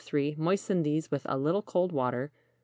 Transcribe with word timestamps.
Moisten 0.35 0.81
these 0.81 1.11
with 1.11 1.27
a 1.29 1.37
little 1.37 1.61
cold 1.61 1.91
water. 1.91 2.31